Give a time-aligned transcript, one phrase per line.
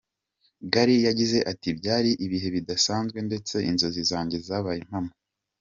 [0.71, 5.11] Gary yagize ati “Byari ibihe bidasanzwe, ndetse inzozi zanjye zabaye impamo.